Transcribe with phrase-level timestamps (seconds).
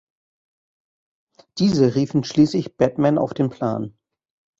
[1.59, 3.95] Diese riefen schließlich Batman auf den Plan.